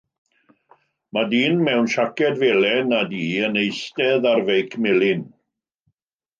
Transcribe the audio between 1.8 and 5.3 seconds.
siaced felen a du yn eistedd ar feic melyn.